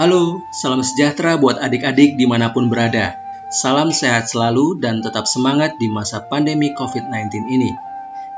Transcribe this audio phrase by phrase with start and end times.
[0.00, 3.20] Halo, salam sejahtera buat adik-adik di mana pun berada.
[3.52, 7.68] Salam sehat selalu dan tetap semangat di masa pandemi COVID-19 ini.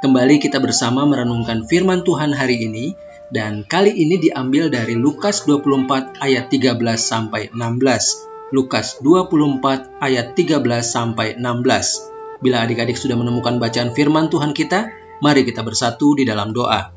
[0.03, 2.99] Kembali kita bersama merenungkan firman Tuhan hari ini
[3.31, 8.51] dan kali ini diambil dari Lukas 24 ayat 13 sampai 16.
[8.51, 12.43] Lukas 24 ayat 13 sampai 16.
[12.43, 14.91] Bila adik-adik sudah menemukan bacaan firman Tuhan kita,
[15.23, 16.91] mari kita bersatu di dalam doa.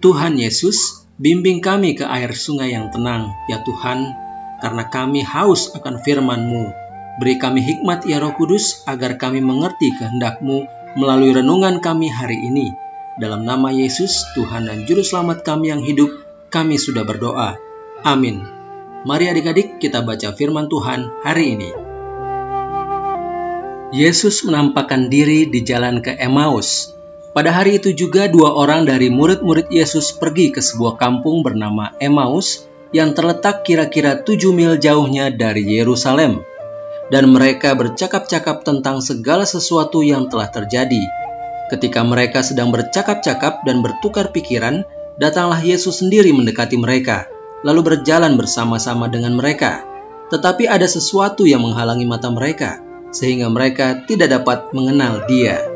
[0.00, 4.14] Tuhan Yesus, bimbing kami ke air sungai yang tenang, ya Tuhan,
[4.62, 10.66] karena kami haus akan firman-Mu Beri kami hikmat ya roh kudus agar kami mengerti kehendak-Mu
[10.98, 12.74] melalui renungan kami hari ini.
[13.14, 16.10] Dalam nama Yesus, Tuhan dan Juru Selamat kami yang hidup,
[16.50, 17.54] kami sudah berdoa.
[18.02, 18.42] Amin.
[19.06, 21.70] Mari adik-adik kita baca firman Tuhan hari ini.
[23.94, 26.93] Yesus menampakkan diri di jalan ke Emmaus.
[27.34, 32.70] Pada hari itu juga dua orang dari murid-murid Yesus pergi ke sebuah kampung bernama Emmaus
[32.94, 36.46] yang terletak kira-kira tujuh mil jauhnya dari Yerusalem
[37.10, 41.02] dan mereka bercakap-cakap tentang segala sesuatu yang telah terjadi.
[41.74, 44.86] Ketika mereka sedang bercakap-cakap dan bertukar pikiran,
[45.18, 47.26] datanglah Yesus sendiri mendekati mereka,
[47.66, 49.82] lalu berjalan bersama-sama dengan mereka.
[50.30, 52.78] Tetapi ada sesuatu yang menghalangi mata mereka,
[53.10, 55.73] sehingga mereka tidak dapat mengenal Dia.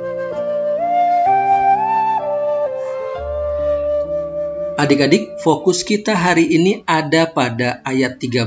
[4.79, 8.47] Adik-adik, fokus kita hari ini ada pada ayat 13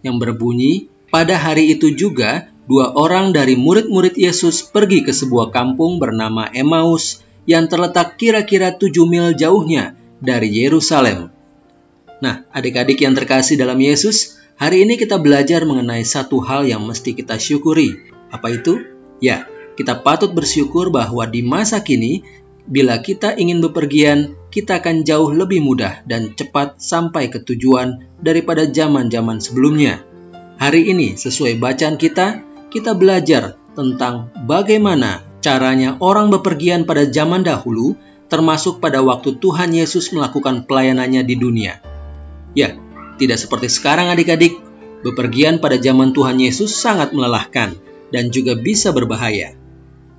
[0.00, 6.00] yang berbunyi, pada hari itu juga, dua orang dari murid-murid Yesus pergi ke sebuah kampung
[6.00, 11.28] bernama Emmaus yang terletak kira-kira tujuh mil jauhnya dari Yerusalem.
[12.24, 17.12] Nah, adik-adik yang terkasih dalam Yesus, hari ini kita belajar mengenai satu hal yang mesti
[17.12, 18.00] kita syukuri.
[18.32, 18.80] Apa itu?
[19.20, 19.44] Ya,
[19.76, 22.24] kita patut bersyukur bahwa di masa kini,
[22.64, 28.66] bila kita ingin bepergian, kita akan jauh lebih mudah dan cepat sampai ke tujuan daripada
[28.66, 30.02] zaman-zaman sebelumnya.
[30.58, 37.96] Hari ini, sesuai bacaan kita, kita belajar tentang bagaimana caranya orang bepergian pada zaman dahulu,
[38.28, 41.80] termasuk pada waktu Tuhan Yesus melakukan pelayanannya di dunia.
[42.52, 42.76] Ya,
[43.16, 44.58] tidak seperti sekarang adik-adik,
[45.06, 47.78] bepergian pada zaman Tuhan Yesus sangat melelahkan
[48.10, 49.54] dan juga bisa berbahaya.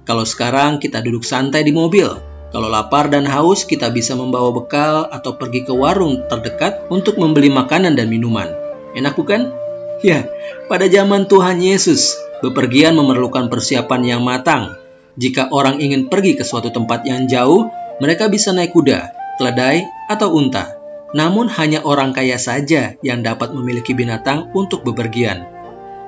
[0.08, 5.08] Kalau sekarang kita duduk santai di mobil, kalau lapar dan haus, kita bisa membawa bekal
[5.08, 8.52] atau pergi ke warung terdekat untuk membeli makanan dan minuman.
[8.92, 9.56] Enak bukan?
[10.04, 10.28] Ya,
[10.68, 14.76] pada zaman Tuhan Yesus, bepergian memerlukan persiapan yang matang.
[15.16, 17.72] Jika orang ingin pergi ke suatu tempat yang jauh,
[18.04, 20.76] mereka bisa naik kuda, keledai, atau unta.
[21.16, 25.48] Namun hanya orang kaya saja yang dapat memiliki binatang untuk bepergian.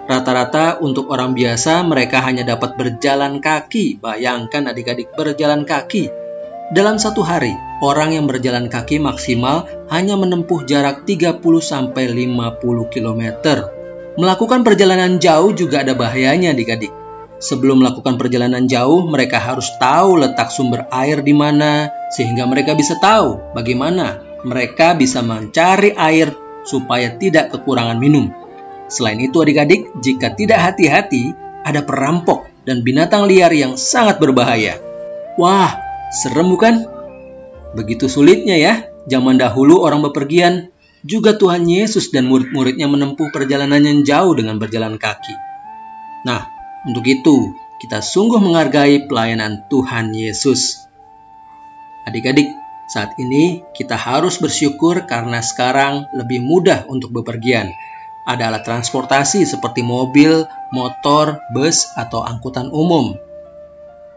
[0.03, 4.03] Rata-rata untuk orang biasa mereka hanya dapat berjalan kaki.
[4.03, 6.22] Bayangkan adik-adik berjalan kaki.
[6.71, 7.51] Dalam satu hari,
[7.83, 11.43] orang yang berjalan kaki maksimal hanya menempuh jarak 30-50
[12.87, 13.21] km.
[14.15, 16.93] Melakukan perjalanan jauh juga ada bahayanya adik-adik.
[17.43, 22.95] Sebelum melakukan perjalanan jauh, mereka harus tahu letak sumber air di mana, sehingga mereka bisa
[22.95, 26.31] tahu bagaimana mereka bisa mencari air
[26.63, 28.31] supaya tidak kekurangan minum.
[28.87, 31.35] Selain itu adik-adik, jika tidak hati-hati,
[31.67, 34.79] ada perampok dan binatang liar yang sangat berbahaya.
[35.35, 35.82] Wah,
[36.13, 36.85] serem bukan?
[37.73, 38.73] Begitu sulitnya ya,
[39.09, 40.69] zaman dahulu orang bepergian
[41.03, 45.35] juga Tuhan Yesus dan murid-muridnya menempuh perjalanan yang jauh dengan berjalan kaki.
[46.23, 46.47] Nah,
[46.87, 47.51] untuk itu
[47.83, 50.79] kita sungguh menghargai pelayanan Tuhan Yesus.
[52.07, 52.47] Adik-adik,
[52.87, 57.71] saat ini kita harus bersyukur karena sekarang lebih mudah untuk bepergian.
[58.23, 63.19] Ada alat transportasi seperti mobil, motor, bus, atau angkutan umum.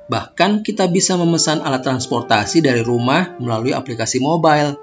[0.07, 4.79] Bahkan kita bisa memesan alat transportasi dari rumah melalui aplikasi mobile.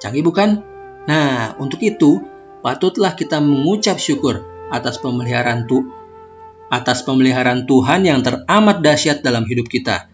[0.00, 0.64] Canggih bukan?
[1.04, 2.24] Nah, untuk itu,
[2.64, 4.40] patutlah kita mengucap syukur
[4.72, 5.84] atas pemeliharaan tu
[6.72, 10.08] atas pemeliharaan Tuhan yang teramat dahsyat dalam hidup kita.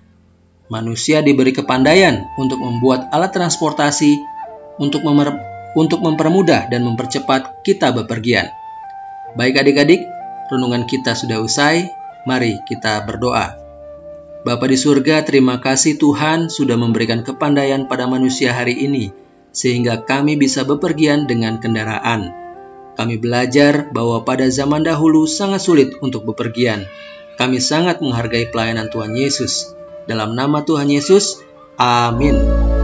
[0.66, 4.18] Manusia diberi kepandaian untuk membuat alat transportasi
[4.82, 5.38] untuk memer
[5.78, 8.50] untuk mempermudah dan mempercepat kita bepergian.
[9.38, 10.02] Baik adik-adik,
[10.50, 11.86] renungan kita sudah usai.
[12.26, 13.67] Mari kita berdoa.
[14.46, 19.10] Bapa di surga, terima kasih Tuhan sudah memberikan kepandaian pada manusia hari ini
[19.50, 22.30] sehingga kami bisa bepergian dengan kendaraan.
[22.94, 26.86] Kami belajar bahwa pada zaman dahulu sangat sulit untuk bepergian.
[27.38, 29.74] Kami sangat menghargai pelayanan Tuhan Yesus.
[30.06, 31.42] Dalam nama Tuhan Yesus,
[31.78, 32.77] amin.